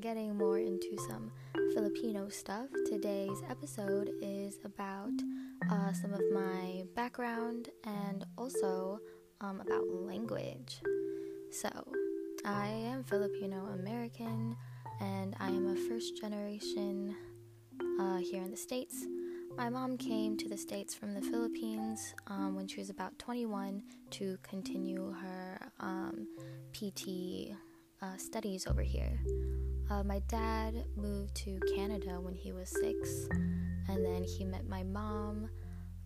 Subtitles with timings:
[0.00, 1.32] getting more into some
[1.74, 5.10] Filipino stuff, today's episode is about
[5.70, 9.00] uh, some of my background and also
[9.40, 10.80] um, about language.
[11.50, 11.68] So,
[12.44, 14.56] I am Filipino American
[15.00, 17.16] and I am a first generation
[18.00, 19.04] uh, here in the States.
[19.56, 23.82] My mom came to the States from the Philippines um, when she was about 21
[24.10, 26.28] to continue her um,
[26.72, 27.56] PT
[28.02, 29.18] uh, studies over here.
[29.90, 33.28] Uh, my dad moved to Canada when he was six,
[33.88, 35.48] and then he met my mom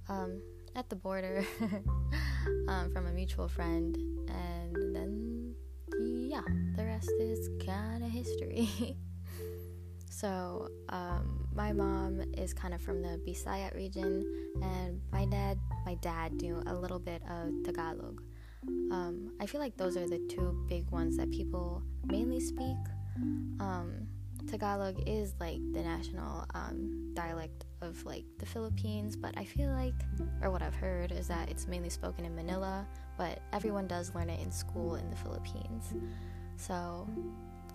[0.09, 0.41] um,
[0.77, 1.45] at the border
[2.69, 3.97] um, from a mutual friend,
[4.29, 5.55] and then
[6.01, 6.43] yeah,
[6.77, 8.97] the rest is kind of history.
[10.09, 14.25] so, um, my mom is kind of from the Bisaya region,
[14.63, 18.23] and my dad, my dad knew a little bit of Tagalog.
[18.69, 22.77] Um, I feel like those are the two big ones that people mainly speak.
[23.61, 24.07] Um,
[24.47, 29.95] Tagalog is like the national um, dialect of like the Philippines, but I feel like,
[30.43, 34.31] or what I've heard, is that it's mainly spoken in Manila, but everyone does learn
[34.31, 35.95] it in school in the Philippines.
[36.57, 37.09] So,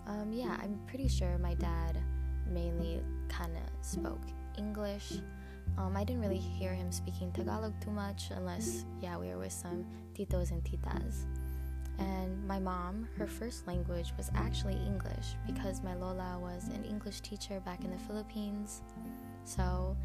[0.06, 1.98] um, yeah, I'm pretty sure my dad
[2.50, 4.22] mainly kind of spoke
[4.56, 5.14] English.
[5.78, 9.52] Um, I didn't really hear him speaking Tagalog too much, unless, yeah, we were with
[9.52, 11.24] some titos and titas.
[11.98, 17.20] And my mom, her first language was actually English because my Lola was an English
[17.20, 18.82] teacher back in the Philippines.
[19.44, 19.96] So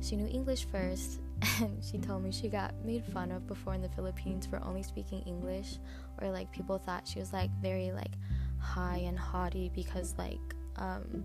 [0.00, 1.20] she knew English first,
[1.60, 4.82] and she told me she got made fun of before in the Philippines for only
[4.82, 5.78] speaking English,
[6.20, 8.12] or like people thought she was like very like
[8.58, 10.38] high and haughty because like
[10.76, 11.24] um,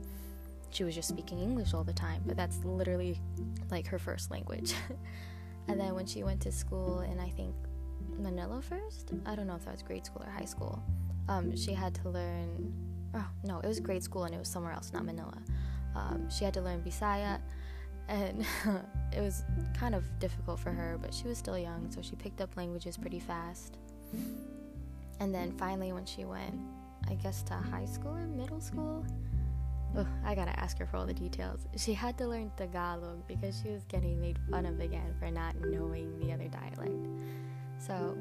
[0.75, 2.21] she was just speaking English all the time.
[2.25, 3.19] But that's literally
[3.71, 4.73] like her first language.
[5.67, 7.55] and then when she went to school in I think
[8.17, 9.11] Manila first.
[9.25, 10.81] I don't know if that was grade school or high school.
[11.27, 12.73] Um, she had to learn.
[13.13, 15.37] Oh no, it was grade school and it was somewhere else, not Manila.
[15.95, 17.39] Um, she had to learn Bisaya,
[18.09, 18.45] and
[19.15, 19.43] it was
[19.77, 20.97] kind of difficult for her.
[21.01, 23.77] But she was still young, so she picked up languages pretty fast.
[25.19, 26.59] And then finally, when she went,
[27.09, 29.05] I guess to high school or middle school.
[29.97, 31.67] Ugh, I gotta ask her for all the details.
[31.77, 35.55] She had to learn Tagalog because she was getting made fun of again for not
[35.61, 37.07] knowing the other dialect.
[37.77, 38.17] So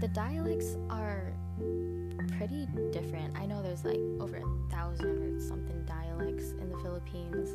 [0.00, 1.32] the dialects are
[2.36, 3.38] pretty different.
[3.38, 7.50] I know there's like over a thousand or something dialects in the Philippines.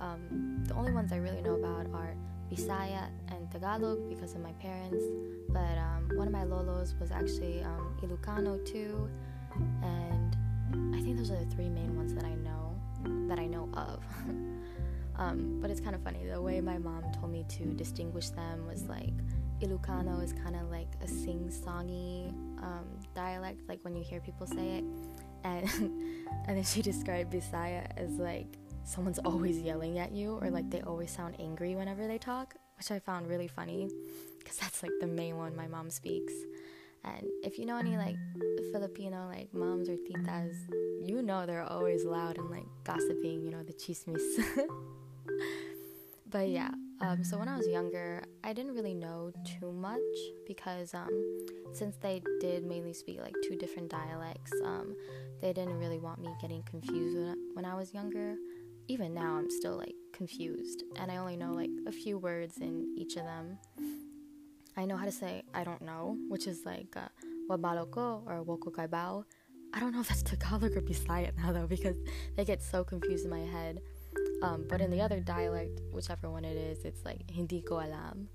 [0.00, 2.14] Um, the only ones I really know about are
[2.50, 5.04] Bisaya and Tagalog because of my parents.
[5.50, 9.10] But um, one of my lolos was actually um, Ilocano too,
[9.82, 10.36] and
[10.94, 12.63] I think those are the three main ones that I know
[13.28, 14.02] that I know of.
[15.16, 18.66] Um, but it's kind of funny the way my mom told me to distinguish them
[18.66, 19.12] was like
[19.60, 22.30] Ilocano is kind of like a sing-songy
[22.62, 22.84] um,
[23.14, 24.84] dialect, like when you hear people say it,
[25.44, 25.70] and
[26.46, 30.80] and then she described Bisaya as like someone's always yelling at you, or like they
[30.82, 33.88] always sound angry whenever they talk, which I found really funny,
[34.38, 36.32] because that's like the main one my mom speaks.
[37.04, 38.16] And if you know any like
[38.72, 40.54] Filipino like moms or titas,
[41.02, 44.22] you know they're always loud and like gossiping, you know, the chismis.
[46.30, 46.70] but yeah,
[47.00, 50.00] um, so when I was younger, I didn't really know too much
[50.46, 51.10] because um,
[51.72, 54.96] since they did mainly speak like two different dialects, um,
[55.40, 58.36] they didn't really want me getting confused when, when I was younger.
[58.88, 62.94] Even now, I'm still like confused, and I only know like a few words in
[62.96, 63.58] each of them.
[64.76, 67.08] I know how to say I don't know, which is like uh,
[67.48, 69.24] wabaloko or woko kaibao.
[69.72, 71.96] I don't know if that's Tagalog or Bisaya now though because
[72.36, 73.80] they get so confused in my head.
[74.42, 78.28] Um, but in the other dialect, whichever one it is, it's like hindi ko alam.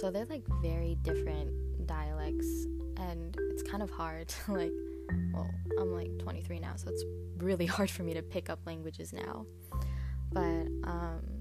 [0.00, 4.72] So they're like very different dialects, and it's kind of hard like.
[5.34, 5.50] Well,
[5.80, 7.02] I'm like 23 now, so it's
[7.38, 9.44] really hard for me to pick up languages now.
[10.32, 11.39] But um,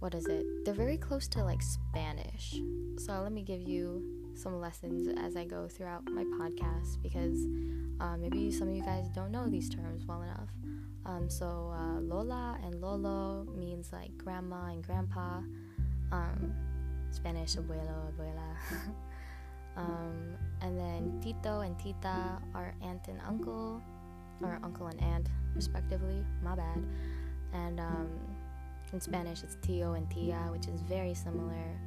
[0.00, 0.44] what is it?
[0.64, 2.58] They're very close to like Spanish.
[2.98, 4.02] So let me give you
[4.34, 7.44] some lessons as I go throughout my podcast because
[8.00, 10.48] uh, maybe some of you guys don't know these terms well enough.
[11.04, 15.40] Um, so uh, Lola and Lolo means like grandma and grandpa.
[16.12, 16.54] Um,
[17.10, 18.56] Spanish abuelo, abuela.
[19.76, 23.82] um, and then Tito and Tita are aunt and uncle,
[24.42, 26.24] or uncle and aunt, respectively.
[26.42, 26.84] My bad.
[27.52, 28.08] And um,
[28.92, 31.78] in Spanish, it's Tio and Tia, which is very similar.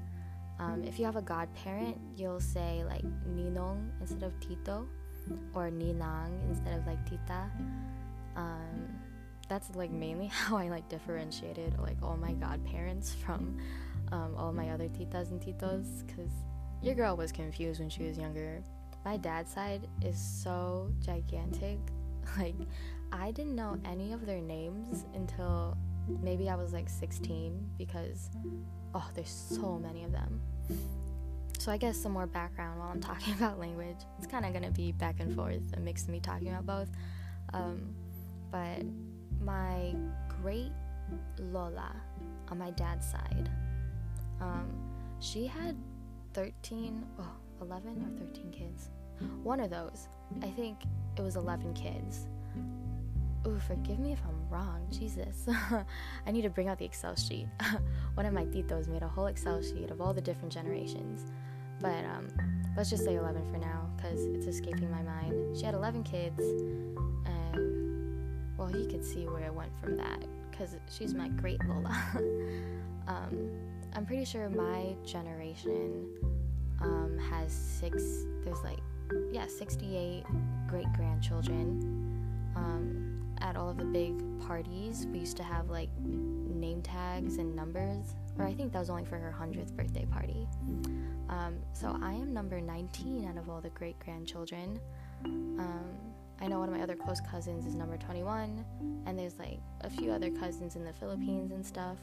[0.60, 4.88] Um, if you have a godparent, you'll say like Ninong instead of Tito,
[5.54, 7.50] or Ninang instead of like Tita.
[8.36, 8.90] Um,
[9.50, 13.58] that's like mainly how I like differentiated like all my godparents from
[14.12, 16.32] um, all my other titas and titos because
[16.82, 18.62] your girl was confused when she was younger.
[19.06, 21.80] My dad's side is so gigantic.
[22.38, 22.56] Like,
[23.12, 25.78] I didn't know any of their names until
[26.22, 28.30] maybe I was like 16 because,
[28.94, 30.42] oh, there's so many of them.
[31.60, 33.98] So, I guess some more background while I'm talking about language.
[34.18, 36.66] It's kind of going to be back and forth, a mix of me talking about
[36.66, 36.90] both.
[37.54, 37.96] Um,
[38.52, 38.84] but
[39.42, 39.96] my
[40.42, 40.72] great
[41.40, 41.96] Lola
[42.50, 43.50] on my dad's side,
[44.42, 44.68] um,
[45.20, 45.78] she had
[46.34, 47.28] 13, oh,
[47.62, 48.90] 11 or 13 kids.
[49.44, 50.08] One of those.
[50.42, 50.80] I think
[51.18, 52.28] it was 11 kids.
[53.48, 54.88] Ooh, forgive me if I'm wrong.
[54.92, 55.48] Jesus.
[56.28, 57.48] I need to bring out the Excel sheet.
[58.14, 61.32] One of my titos made a whole Excel sheet of all the different generations.
[61.82, 62.28] But um,
[62.78, 65.58] let's just say 11 for now because it's escaping my mind.
[65.58, 66.40] She had 11 kids,
[67.26, 72.00] and well, he could see where it went from that because she's my great Lola.
[73.08, 73.50] um,
[73.96, 76.08] I'm pretty sure my generation
[76.82, 78.04] um, has six,
[78.44, 78.80] there's like,
[79.32, 80.24] yeah, 68
[80.68, 82.14] great grandchildren.
[82.56, 83.13] Um,
[83.44, 84.16] at all of the big
[84.48, 88.90] parties, we used to have like name tags and numbers, or I think that was
[88.90, 90.48] only for her 100th birthday party.
[91.30, 94.80] Um, so I am number 19 out of all the great grandchildren.
[95.26, 95.86] Um,
[96.40, 98.66] I know one of my other close cousins is number 21,
[99.06, 101.98] and there's like a few other cousins in the Philippines and stuff.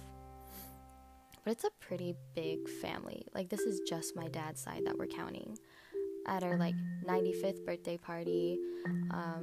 [1.44, 3.26] But it's a pretty big family.
[3.34, 5.58] Like, this is just my dad's side that we're counting.
[6.26, 6.74] At our like
[7.06, 8.58] 95th birthday party,
[9.10, 9.42] um,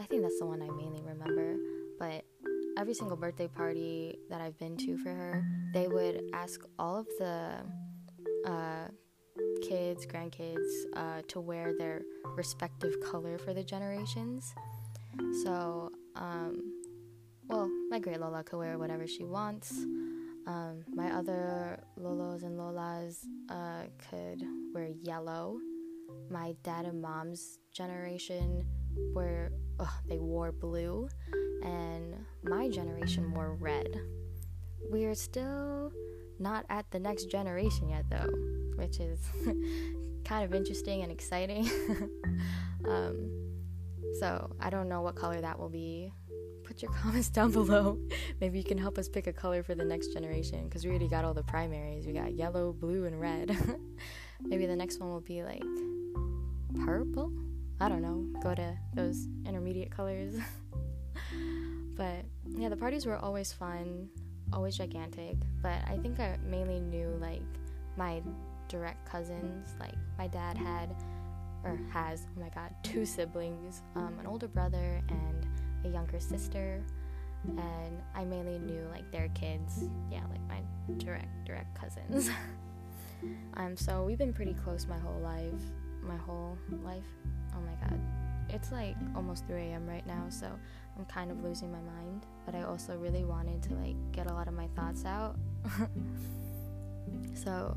[0.00, 1.56] I think that's the one I mainly remember.
[1.98, 2.24] But
[2.78, 5.44] every single birthday party that I've been to for her,
[5.74, 7.56] they would ask all of the
[8.46, 8.88] uh,
[9.62, 10.66] kids, grandkids,
[10.96, 12.00] uh, to wear their
[12.34, 14.54] respective color for the generations.
[15.42, 16.72] So, um,
[17.48, 19.72] well, my great Lola could wear whatever she wants.
[20.46, 23.18] Um, my other Lolos and Lolas
[23.50, 24.42] uh, could
[24.72, 25.58] wear yellow.
[26.30, 28.64] My dad and mom's generation
[29.14, 29.50] were
[30.06, 31.08] they wore blue,
[31.62, 34.00] and my generation wore red.
[34.90, 35.92] We're still
[36.38, 38.30] not at the next generation yet, though,
[38.76, 39.20] which is
[40.24, 41.68] kind of interesting and exciting.
[42.88, 43.30] um,
[44.18, 46.12] so I don't know what color that will be.
[46.64, 47.98] Put your comments down below.
[48.40, 51.08] Maybe you can help us pick a color for the next generation because we already
[51.08, 52.06] got all the primaries.
[52.06, 53.56] We got yellow, blue, and red.
[54.40, 55.62] Maybe the next one will be like
[56.84, 57.32] purple.
[57.80, 58.26] I don't know.
[58.42, 60.34] Go to those intermediate colors.
[61.96, 64.08] but yeah, the parties were always fun
[64.52, 67.42] always gigantic, but I think I mainly knew like
[67.96, 68.22] my
[68.68, 69.74] direct cousins.
[69.78, 70.94] Like my dad had
[71.64, 75.46] or has, oh my god, two siblings, um, an older brother and
[75.84, 76.82] a younger sister.
[77.48, 80.60] And I mainly knew like their kids, yeah, like my
[80.98, 82.30] direct direct cousins.
[83.54, 85.62] um, so we've been pretty close my whole life,
[86.02, 87.04] my whole life.
[87.54, 88.00] Oh my god,
[88.48, 89.86] it's like almost 3 a.m.
[89.86, 90.46] right now, so
[90.96, 94.34] I'm kind of losing my mind, but I also really wanted to like get a
[94.34, 95.36] lot of my thoughts out.
[97.34, 97.76] so,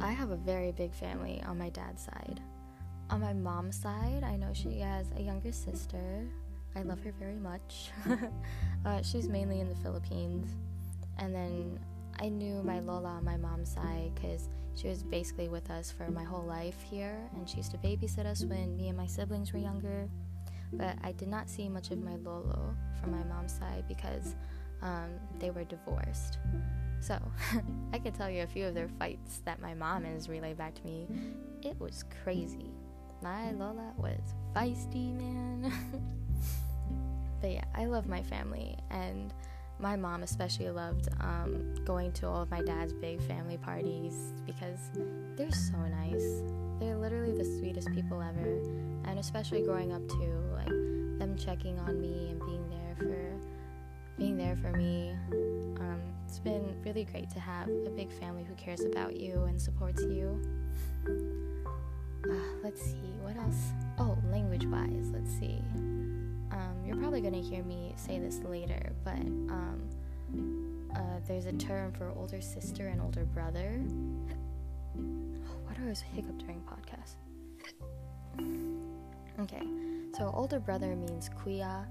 [0.00, 2.40] I have a very big family on my dad's side.
[3.10, 6.26] On my mom's side, I know she has a younger sister.
[6.74, 7.90] I love her very much.
[8.86, 10.48] uh, she's mainly in the Philippines.
[11.18, 11.78] And then
[12.18, 16.10] I knew my Lola on my mom's side because she was basically with us for
[16.10, 19.52] my whole life here, and she used to babysit us when me and my siblings
[19.52, 20.08] were younger.
[20.72, 24.34] But I did not see much of my Lolo from my mom's side because
[24.80, 26.38] um, they were divorced.
[27.00, 27.18] So
[27.92, 30.74] I could tell you a few of their fights that my mom has relayed back
[30.74, 31.06] to me.
[31.62, 32.70] It was crazy.
[33.22, 34.20] My Lola was
[34.54, 35.72] feisty, man.
[37.40, 39.34] but yeah, I love my family and
[39.82, 44.14] my mom especially loved um, going to all of my dad's big family parties
[44.46, 44.78] because
[45.36, 46.42] they're so nice.
[46.78, 48.62] They're literally the sweetest people ever,
[49.10, 50.68] and especially growing up too, like
[51.18, 53.40] them checking on me and being there for
[54.16, 55.16] being there for me.
[55.80, 59.60] Um, it's been really great to have a big family who cares about you and
[59.60, 60.40] supports you.
[61.08, 63.72] Uh, let's see what else.
[63.98, 65.60] Oh, language wise, let's see.
[66.52, 69.88] Um, you're probably going to hear me say this later, but um,
[70.94, 73.80] uh, there's a term for older sister and older brother.
[74.94, 77.16] Why do I always hiccup during podcast?
[79.40, 79.66] Okay,
[80.16, 81.86] so older brother means kuya,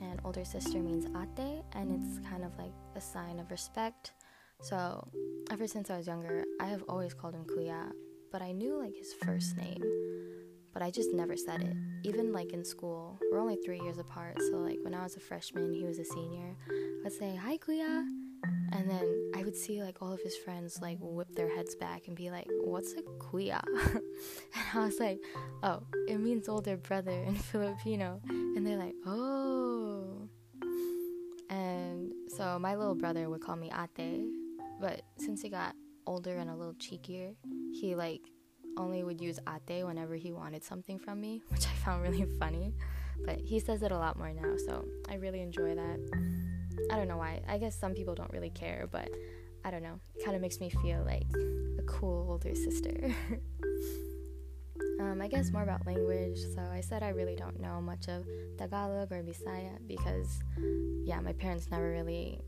[0.00, 4.12] and older sister means ate, and it's kind of like a sign of respect.
[4.62, 5.06] So,
[5.50, 7.90] ever since I was younger, I have always called him kuya,
[8.30, 9.82] but I knew like his first name
[10.76, 11.74] but I just never said it.
[12.06, 15.20] Even like in school, we're only three years apart, so like when I was a
[15.20, 16.54] freshman, he was a senior.
[17.02, 18.06] I'd say, Hi, Kuya.
[18.72, 22.08] And then I would see like all of his friends like whip their heads back
[22.08, 23.62] and be like, What's a kuya?
[23.94, 24.02] and
[24.74, 25.18] I was like,
[25.62, 28.20] Oh, it means older brother in Filipino.
[28.28, 30.28] And they're like, Oh.
[31.48, 34.26] And so my little brother would call me ate,
[34.78, 35.74] but since he got
[36.06, 37.34] older and a little cheekier,
[37.72, 38.20] he like
[38.76, 42.74] only would use ate whenever he wanted something from me, which I found really funny.
[43.24, 45.98] But he says it a lot more now, so I really enjoy that.
[46.90, 47.42] I don't know why.
[47.48, 49.08] I guess some people don't really care, but
[49.64, 49.98] I don't know.
[50.14, 51.26] It kind of makes me feel like
[51.78, 53.14] a cool older sister.
[55.00, 56.38] um, I guess more about language.
[56.54, 58.26] So I said I really don't know much of
[58.58, 60.40] Tagalog or Bisaya because,
[61.04, 62.40] yeah, my parents never really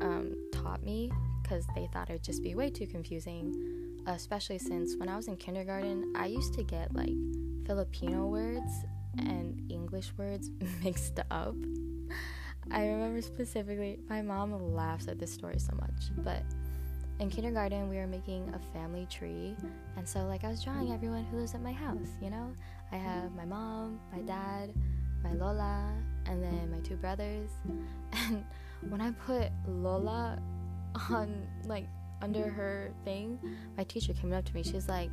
[0.00, 1.10] um, taught me
[1.42, 3.85] because they thought it would just be way too confusing.
[4.06, 7.12] Especially since when I was in kindergarten, I used to get like
[7.66, 8.84] Filipino words
[9.18, 10.50] and English words
[10.84, 11.54] mixed up.
[12.70, 16.42] I remember specifically, my mom laughs at this story so much, but
[17.18, 19.56] in kindergarten, we were making a family tree,
[19.96, 22.52] and so like I was drawing everyone who lives at my house, you know?
[22.92, 24.72] I have my mom, my dad,
[25.24, 25.92] my Lola,
[26.26, 27.50] and then my two brothers.
[28.12, 28.44] And
[28.88, 30.38] when I put Lola
[31.10, 31.86] on like
[32.22, 33.38] under her thing,
[33.76, 34.62] my teacher came up to me.
[34.62, 35.10] She was like,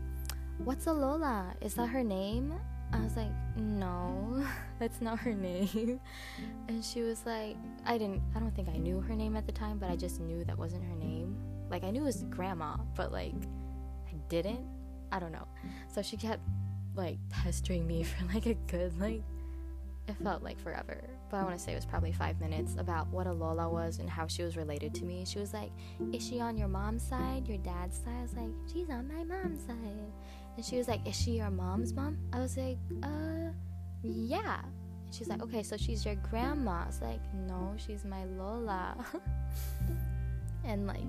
[0.59, 1.53] What's a Lola?
[1.61, 2.53] Is that her name?
[2.93, 4.45] I was like, no,
[4.79, 5.99] that's not her name.
[6.67, 9.51] And she was like, I didn't, I don't think I knew her name at the
[9.51, 11.35] time, but I just knew that wasn't her name.
[11.69, 13.33] Like, I knew it was grandma, but like,
[14.07, 14.65] I didn't.
[15.11, 15.47] I don't know.
[15.87, 16.41] So she kept
[16.95, 19.23] like pestering me for like a good, like,
[20.07, 21.01] it felt like forever.
[21.33, 23.97] But I want to say it was probably five minutes about what a Lola was
[23.97, 25.25] and how she was related to me.
[25.25, 25.71] She was like,
[26.13, 28.13] Is she on your mom's side, your dad's side?
[28.19, 30.13] I was like, She's on my mom's side.
[30.57, 32.19] And she was like, Is she your mom's mom?
[32.31, 33.49] I was like, Uh,
[34.03, 34.59] yeah.
[34.63, 36.83] And she's like, Okay, so she's your grandma.
[36.83, 38.95] I was like, No, she's my Lola.
[40.63, 41.03] and like,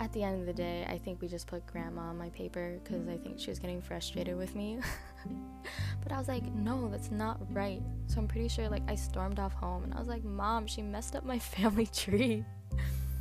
[0.00, 2.78] at the end of the day, I think we just put grandma on my paper
[2.82, 4.78] because I think she was getting frustrated with me.
[6.02, 7.82] but I was like, No, that's not right.
[8.06, 10.82] So I'm pretty sure like I stormed off home and I was like, Mom, she
[10.82, 12.44] messed up my family tree.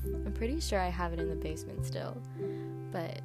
[0.06, 2.22] I'm pretty sure I have it in the basement still.
[2.91, 3.22] But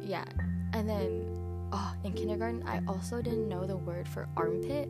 [0.00, 0.24] yeah.
[0.72, 1.24] And then
[1.72, 4.88] oh, in kindergarten, I also didn't know the word for armpit.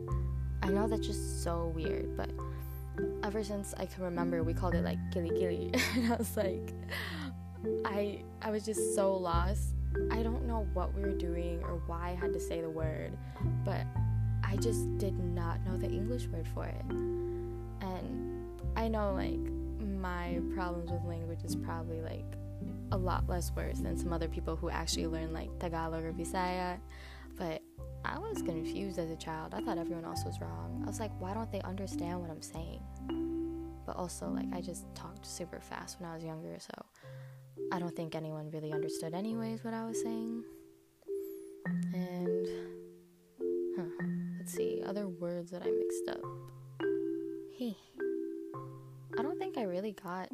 [0.63, 2.29] I know that's just so weird, but
[3.23, 5.71] ever since I can remember, we called it like gilly gilly.
[5.95, 6.73] and I was like,
[7.85, 9.73] I I was just so lost.
[10.11, 13.17] I don't know what we were doing or why I had to say the word,
[13.63, 13.85] but
[14.43, 16.85] I just did not know the English word for it.
[16.91, 19.39] And I know like
[19.81, 22.25] my problems with language is probably like
[22.91, 26.77] a lot less worse than some other people who actually learn like Tagalog or Bisaya.
[27.37, 27.61] But
[28.05, 29.53] I was confused as a child.
[29.53, 30.81] I thought everyone else was wrong.
[30.83, 32.81] I was like, why don't they understand what I'm saying?
[33.85, 36.73] But also, like, I just talked super fast when I was younger, so
[37.71, 40.43] I don't think anyone really understood, anyways, what I was saying.
[41.93, 42.47] And,
[43.77, 44.05] huh,
[44.37, 46.21] let's see, other words that I mixed up.
[47.57, 47.75] Hey,
[49.17, 50.29] I don't think I really got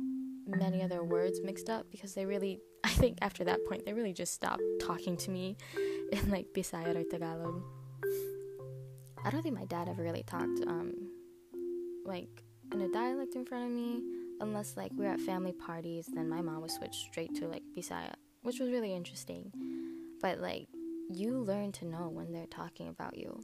[0.48, 4.14] many other words mixed up because they really I think after that point they really
[4.14, 5.56] just stopped talking to me
[6.12, 7.64] in like Bisaya or Tagalog.
[9.24, 10.94] I don't think my dad ever really talked um
[12.06, 14.02] like in a dialect in front of me
[14.40, 17.64] unless like we are at family parties then my mom would switch straight to like
[17.78, 19.52] Bisaya, which was really interesting.
[20.22, 20.68] But like
[21.10, 23.40] you learn to know when they're talking about you.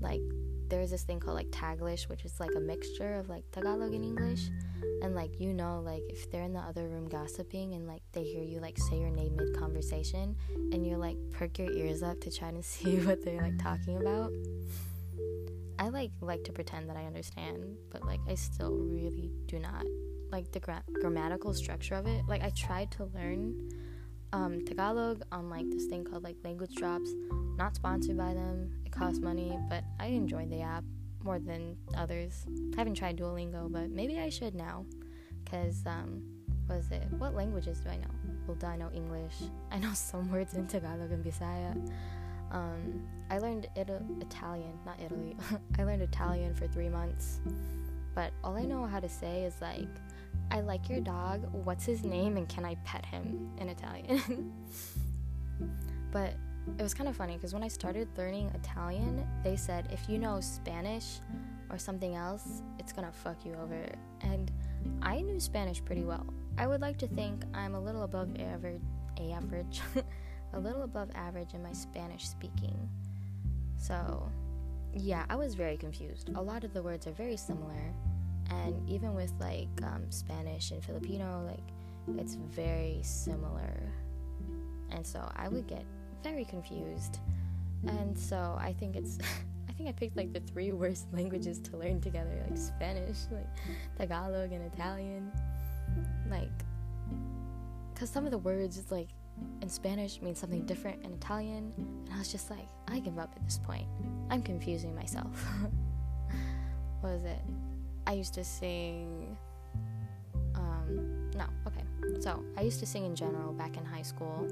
[0.00, 0.20] Like
[0.68, 4.04] there's this thing called like Taglish, which is like a mixture of like Tagalog and
[4.04, 4.50] English.
[5.02, 8.24] And like you know like if they're in the other room gossiping and like they
[8.24, 10.36] hear you like say your name mid conversation
[10.72, 13.98] and you like perk your ears up to try to see what they're like talking
[13.98, 14.32] about.
[15.78, 19.84] I like like to pretend that i understand but like i still really do not.
[20.30, 22.22] Like the gra- grammatical structure of it.
[22.26, 23.68] Like i tried to learn
[24.36, 27.10] um, tagalog on like this thing called like language drops
[27.56, 30.84] not sponsored by them it costs money but i enjoyed the app
[31.26, 32.46] more than others.
[32.74, 34.86] I haven't tried Duolingo, but maybe I should now.
[35.44, 36.22] Because, um,
[36.66, 37.02] what is it?
[37.18, 38.10] What languages do I know?
[38.46, 39.34] Well, I know English?
[39.70, 41.92] I know some words in Tagalog and Bisaya.
[42.52, 45.36] Um, I learned Italian, not Italy.
[45.78, 47.40] I learned Italian for three months.
[48.14, 49.88] But all I know how to say is like,
[50.50, 51.46] I like your dog.
[51.52, 52.36] What's his name?
[52.36, 54.52] And can I pet him in Italian?
[56.12, 56.34] but
[56.78, 60.18] it was kind of funny because when I started learning Italian, they said if you
[60.18, 61.20] know Spanish
[61.70, 63.86] or something else, it's gonna fuck you over.
[64.20, 64.50] And
[65.02, 66.26] I knew Spanish pretty well.
[66.58, 68.80] I would like to think I'm a little above average,
[69.32, 69.80] average,
[70.52, 72.88] a little above average in my Spanish speaking.
[73.78, 74.28] So,
[74.94, 76.30] yeah, I was very confused.
[76.34, 77.92] A lot of the words are very similar,
[78.50, 83.80] and even with like um, Spanish and Filipino, like it's very similar.
[84.90, 85.84] And so I would get
[86.22, 87.18] very confused.
[87.86, 89.18] And so I think it's
[89.68, 93.48] I think I picked like the three worst languages to learn together, like Spanish, like
[93.98, 95.30] Tagalog and Italian.
[96.30, 96.50] Like
[97.94, 99.08] cuz some of the words like
[99.60, 103.32] in Spanish mean something different in Italian, and I was just like, I give up
[103.36, 103.86] at this point.
[104.30, 105.46] I'm confusing myself.
[107.00, 107.42] what was it?
[108.06, 109.36] I used to sing
[110.54, 111.82] um no, okay.
[112.20, 114.48] So, I used to sing in general back in high school,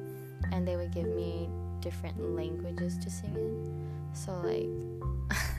[0.53, 1.49] and they would give me
[1.81, 3.85] different languages to sing in.
[4.15, 4.69] So like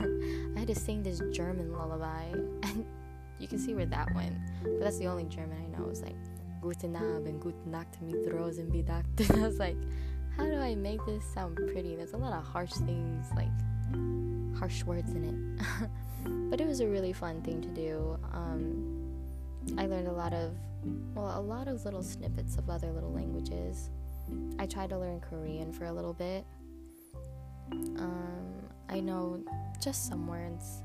[0.56, 2.84] I had to sing this German lullaby and
[3.38, 4.34] you can see where that went.
[4.62, 5.84] But that's the only German I know.
[5.84, 6.16] It was like
[6.60, 9.04] Guten Abend, Guten Nacht, mit Rosen bedacht.
[9.30, 9.76] And I was like,
[10.36, 11.94] how do I make this sound pretty?
[11.94, 13.52] There's a lot of harsh things, like
[14.58, 15.90] harsh words in it.
[16.50, 18.18] But it was a really fun thing to do.
[18.32, 18.96] Um,
[19.78, 20.52] I learned a lot of,
[21.14, 23.90] well, a lot of little snippets of other little languages.
[24.58, 26.44] I tried to learn Korean for a little bit.
[27.72, 28.54] Um,
[28.88, 29.42] I know
[29.80, 30.82] just some words.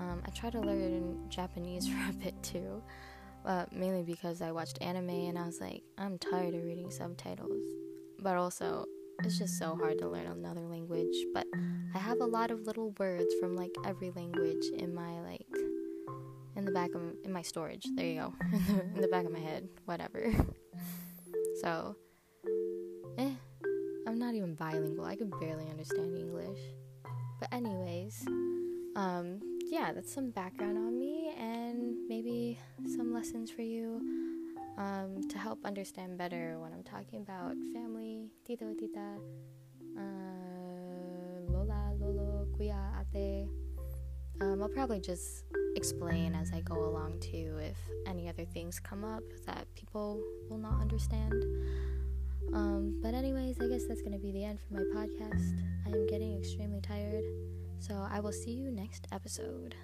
[0.00, 2.82] Um, I tried to learn Japanese for a bit too,
[3.44, 7.62] uh, mainly because I watched anime and I was like, I'm tired of reading subtitles.
[8.18, 8.86] But also,
[9.22, 11.14] it's just so hard to learn another language.
[11.32, 11.46] But
[11.94, 15.46] I have a lot of little words from like every language in my like
[16.56, 17.86] in the back of in my storage.
[17.94, 18.34] There you go,
[18.94, 20.32] in the back of my head, whatever.
[21.62, 21.96] so
[23.18, 23.32] eh,
[24.06, 25.04] I'm not even bilingual.
[25.04, 26.60] I could barely understand English.
[27.40, 28.24] But anyways,
[28.96, 29.40] um,
[29.70, 32.58] yeah, that's some background on me and maybe
[32.96, 34.13] some lessons for you
[34.76, 39.18] um, to help understand better when I'm talking about family, tito, tita,
[39.96, 43.48] uh, lola, lolo, kuya, ate.
[44.40, 45.44] Um, I'll probably just
[45.76, 47.76] explain as I go along too if
[48.06, 51.34] any other things come up that people will not understand.
[52.52, 55.60] Um, but, anyways, I guess that's going to be the end for my podcast.
[55.86, 57.24] I am getting extremely tired,
[57.78, 59.74] so I will see you next episode.